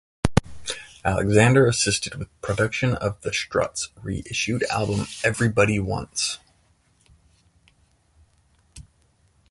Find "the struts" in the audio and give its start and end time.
3.21-3.89